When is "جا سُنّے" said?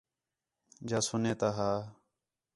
0.87-1.33